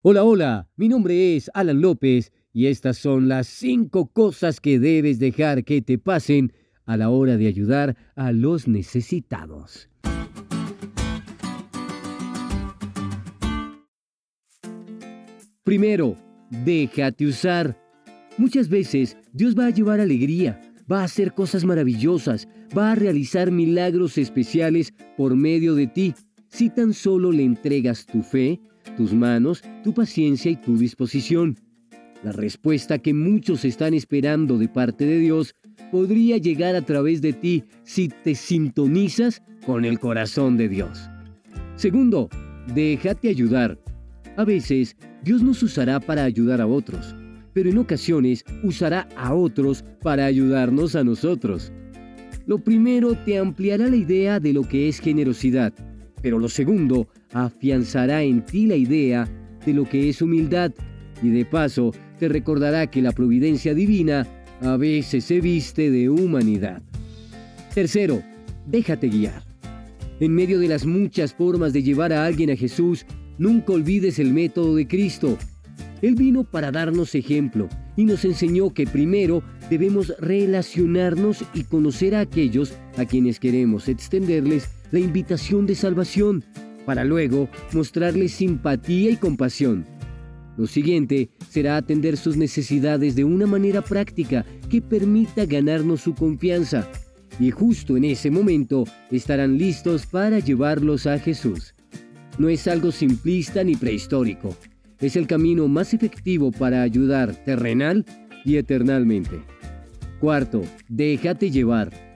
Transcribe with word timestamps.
Hola, 0.00 0.22
hola, 0.22 0.68
mi 0.76 0.88
nombre 0.88 1.34
es 1.34 1.50
Alan 1.54 1.80
López 1.80 2.30
y 2.52 2.66
estas 2.66 2.98
son 2.98 3.26
las 3.26 3.48
cinco 3.48 4.12
cosas 4.12 4.60
que 4.60 4.78
debes 4.78 5.18
dejar 5.18 5.64
que 5.64 5.82
te 5.82 5.98
pasen 5.98 6.52
a 6.84 6.96
la 6.96 7.10
hora 7.10 7.36
de 7.36 7.48
ayudar 7.48 7.96
a 8.14 8.30
los 8.30 8.68
necesitados. 8.68 9.88
Primero, 15.64 16.16
déjate 16.48 17.26
usar. 17.26 17.76
Muchas 18.36 18.68
veces 18.68 19.16
Dios 19.32 19.58
va 19.58 19.66
a 19.66 19.70
llevar 19.70 19.98
alegría, 19.98 20.60
va 20.90 21.00
a 21.00 21.04
hacer 21.06 21.34
cosas 21.34 21.64
maravillosas, 21.64 22.46
va 22.76 22.92
a 22.92 22.94
realizar 22.94 23.50
milagros 23.50 24.16
especiales 24.16 24.94
por 25.16 25.34
medio 25.34 25.74
de 25.74 25.88
ti, 25.88 26.14
si 26.46 26.70
tan 26.70 26.94
solo 26.94 27.32
le 27.32 27.42
entregas 27.42 28.06
tu 28.06 28.22
fe, 28.22 28.60
tus 28.96 29.12
manos, 29.12 29.62
tu 29.84 29.92
paciencia 29.94 30.50
y 30.50 30.56
tu 30.56 30.76
disposición. 30.76 31.56
La 32.22 32.32
respuesta 32.32 32.98
que 32.98 33.14
muchos 33.14 33.64
están 33.64 33.94
esperando 33.94 34.58
de 34.58 34.68
parte 34.68 35.06
de 35.06 35.18
Dios 35.18 35.54
podría 35.92 36.36
llegar 36.36 36.74
a 36.74 36.82
través 36.82 37.22
de 37.22 37.32
ti 37.32 37.64
si 37.84 38.08
te 38.08 38.34
sintonizas 38.34 39.42
con 39.64 39.84
el 39.84 39.98
corazón 39.98 40.56
de 40.56 40.68
Dios. 40.68 41.08
Segundo, 41.76 42.28
déjate 42.74 43.28
ayudar. 43.28 43.78
A 44.36 44.44
veces 44.44 44.96
Dios 45.22 45.42
nos 45.42 45.62
usará 45.62 46.00
para 46.00 46.24
ayudar 46.24 46.60
a 46.60 46.66
otros, 46.66 47.14
pero 47.52 47.70
en 47.70 47.78
ocasiones 47.78 48.44
usará 48.62 49.08
a 49.16 49.34
otros 49.34 49.84
para 50.02 50.26
ayudarnos 50.26 50.96
a 50.96 51.04
nosotros. 51.04 51.72
Lo 52.46 52.58
primero 52.58 53.14
te 53.14 53.38
ampliará 53.38 53.88
la 53.88 53.96
idea 53.96 54.40
de 54.40 54.52
lo 54.52 54.62
que 54.62 54.88
es 54.88 55.00
generosidad, 55.00 55.72
pero 56.22 56.38
lo 56.38 56.48
segundo 56.48 57.08
afianzará 57.32 58.22
en 58.22 58.44
ti 58.44 58.66
la 58.66 58.76
idea 58.76 59.28
de 59.64 59.72
lo 59.72 59.84
que 59.84 60.08
es 60.08 60.22
humildad 60.22 60.72
y 61.22 61.30
de 61.30 61.44
paso 61.44 61.92
te 62.18 62.28
recordará 62.28 62.88
que 62.88 63.02
la 63.02 63.12
providencia 63.12 63.74
divina 63.74 64.26
a 64.60 64.76
veces 64.76 65.24
se 65.24 65.40
viste 65.40 65.90
de 65.90 66.08
humanidad. 66.08 66.82
Tercero, 67.74 68.22
déjate 68.66 69.08
guiar. 69.08 69.42
En 70.20 70.34
medio 70.34 70.58
de 70.58 70.68
las 70.68 70.84
muchas 70.84 71.32
formas 71.32 71.72
de 71.72 71.82
llevar 71.82 72.12
a 72.12 72.24
alguien 72.24 72.50
a 72.50 72.56
Jesús, 72.56 73.06
nunca 73.38 73.72
olvides 73.72 74.18
el 74.18 74.32
método 74.32 74.74
de 74.74 74.88
Cristo. 74.88 75.38
Él 76.02 76.16
vino 76.16 76.44
para 76.44 76.72
darnos 76.72 77.14
ejemplo 77.14 77.68
y 77.96 78.04
nos 78.04 78.24
enseñó 78.24 78.72
que 78.72 78.86
primero 78.86 79.42
debemos 79.70 80.12
relacionarnos 80.18 81.44
y 81.54 81.64
conocer 81.64 82.14
a 82.14 82.20
aquellos 82.20 82.72
a 82.96 83.04
quienes 83.04 83.38
queremos 83.38 83.88
extenderles 83.88 84.68
la 84.90 85.00
invitación 85.00 85.66
de 85.66 85.74
salvación 85.74 86.44
para 86.86 87.04
luego 87.04 87.48
mostrarles 87.72 88.32
simpatía 88.32 89.10
y 89.10 89.16
compasión. 89.16 89.84
Lo 90.56 90.66
siguiente 90.66 91.30
será 91.50 91.76
atender 91.76 92.16
sus 92.16 92.36
necesidades 92.36 93.14
de 93.14 93.24
una 93.24 93.46
manera 93.46 93.82
práctica 93.82 94.44
que 94.68 94.82
permita 94.82 95.46
ganarnos 95.46 96.00
su 96.00 96.14
confianza. 96.14 96.88
Y 97.38 97.50
justo 97.50 97.96
en 97.96 98.04
ese 98.04 98.30
momento 98.30 98.84
estarán 99.10 99.58
listos 99.58 100.06
para 100.06 100.40
llevarlos 100.40 101.06
a 101.06 101.18
Jesús. 101.18 101.74
No 102.38 102.48
es 102.48 102.66
algo 102.66 102.90
simplista 102.90 103.62
ni 103.62 103.76
prehistórico. 103.76 104.56
Es 104.98 105.14
el 105.14 105.26
camino 105.26 105.68
más 105.68 105.94
efectivo 105.94 106.50
para 106.50 106.82
ayudar 106.82 107.36
terrenal 107.44 108.04
y 108.44 108.56
eternalmente. 108.56 109.42
Cuarto, 110.20 110.62
déjate 110.88 111.50
llevar. 111.50 112.07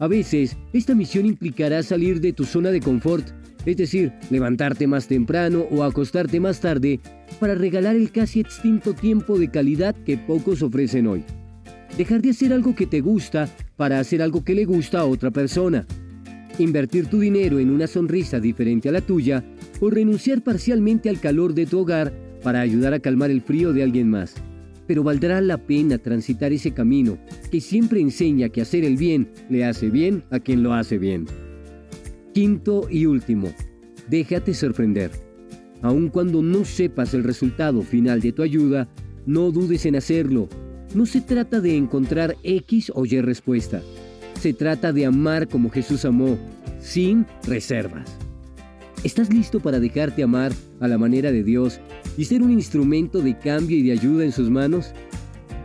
A 0.00 0.08
veces, 0.08 0.56
esta 0.72 0.96
misión 0.96 1.26
implicará 1.26 1.82
salir 1.84 2.20
de 2.20 2.32
tu 2.32 2.44
zona 2.44 2.70
de 2.70 2.80
confort 2.80 3.28
es 3.66 3.76
decir, 3.76 4.12
levantarte 4.30 4.86
más 4.86 5.06
temprano 5.06 5.66
o 5.70 5.82
acostarte 5.82 6.40
más 6.40 6.60
tarde 6.60 7.00
para 7.38 7.54
regalar 7.54 7.96
el 7.96 8.10
casi 8.10 8.40
extinto 8.40 8.94
tiempo 8.94 9.38
de 9.38 9.50
calidad 9.50 9.94
que 9.94 10.16
pocos 10.16 10.62
ofrecen 10.62 11.06
hoy. 11.06 11.24
Dejar 11.96 12.22
de 12.22 12.30
hacer 12.30 12.52
algo 12.52 12.74
que 12.74 12.86
te 12.86 13.00
gusta 13.00 13.48
para 13.76 14.00
hacer 14.00 14.22
algo 14.22 14.44
que 14.44 14.54
le 14.54 14.64
gusta 14.64 15.00
a 15.00 15.04
otra 15.04 15.30
persona. 15.30 15.86
Invertir 16.58 17.06
tu 17.06 17.20
dinero 17.20 17.58
en 17.58 17.70
una 17.70 17.86
sonrisa 17.86 18.40
diferente 18.40 18.88
a 18.88 18.92
la 18.92 19.00
tuya 19.00 19.44
o 19.80 19.90
renunciar 19.90 20.42
parcialmente 20.42 21.08
al 21.08 21.20
calor 21.20 21.54
de 21.54 21.66
tu 21.66 21.80
hogar 21.80 22.12
para 22.42 22.60
ayudar 22.60 22.94
a 22.94 23.00
calmar 23.00 23.30
el 23.30 23.42
frío 23.42 23.72
de 23.72 23.82
alguien 23.82 24.08
más. 24.08 24.34
Pero 24.90 25.04
valdrá 25.04 25.40
la 25.40 25.56
pena 25.56 25.98
transitar 25.98 26.52
ese 26.52 26.72
camino 26.72 27.16
que 27.52 27.60
siempre 27.60 28.00
enseña 28.00 28.48
que 28.48 28.60
hacer 28.60 28.82
el 28.82 28.96
bien 28.96 29.30
le 29.48 29.64
hace 29.64 29.88
bien 29.88 30.24
a 30.30 30.40
quien 30.40 30.64
lo 30.64 30.74
hace 30.74 30.98
bien. 30.98 31.26
Quinto 32.34 32.88
y 32.90 33.06
último, 33.06 33.54
déjate 34.08 34.52
sorprender. 34.52 35.12
Aun 35.80 36.08
cuando 36.08 36.42
no 36.42 36.64
sepas 36.64 37.14
el 37.14 37.22
resultado 37.22 37.82
final 37.82 38.20
de 38.20 38.32
tu 38.32 38.42
ayuda, 38.42 38.88
no 39.26 39.52
dudes 39.52 39.86
en 39.86 39.94
hacerlo. 39.94 40.48
No 40.92 41.06
se 41.06 41.20
trata 41.20 41.60
de 41.60 41.76
encontrar 41.76 42.34
X 42.42 42.90
o 42.92 43.06
Y 43.06 43.20
respuesta. 43.20 43.82
Se 44.40 44.52
trata 44.54 44.92
de 44.92 45.06
amar 45.06 45.46
como 45.46 45.70
Jesús 45.70 46.04
amó, 46.04 46.36
sin 46.80 47.26
reservas. 47.46 48.10
¿Estás 49.02 49.32
listo 49.32 49.60
para 49.60 49.80
dejarte 49.80 50.22
amar 50.22 50.52
a 50.78 50.86
la 50.86 50.98
manera 50.98 51.32
de 51.32 51.42
Dios 51.42 51.80
y 52.18 52.26
ser 52.26 52.42
un 52.42 52.50
instrumento 52.50 53.22
de 53.22 53.38
cambio 53.38 53.78
y 53.78 53.82
de 53.82 53.92
ayuda 53.92 54.24
en 54.24 54.32
sus 54.32 54.50
manos? 54.50 54.92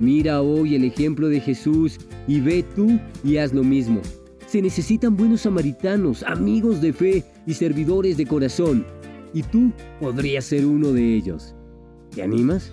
Mira 0.00 0.42
hoy 0.42 0.74
el 0.74 0.82
ejemplo 0.82 1.28
de 1.28 1.38
Jesús 1.38 1.98
y 2.26 2.40
ve 2.40 2.64
tú 2.74 2.98
y 3.22 3.36
haz 3.36 3.52
lo 3.52 3.62
mismo. 3.62 4.00
Se 4.48 4.60
necesitan 4.60 5.16
buenos 5.16 5.42
samaritanos, 5.42 6.24
amigos 6.24 6.80
de 6.80 6.92
fe 6.92 7.24
y 7.46 7.54
servidores 7.54 8.16
de 8.16 8.26
corazón. 8.26 8.84
Y 9.32 9.44
tú 9.44 9.70
podrías 10.00 10.46
ser 10.46 10.66
uno 10.66 10.92
de 10.92 11.14
ellos. 11.14 11.54
¿Te 12.12 12.24
animas? 12.24 12.72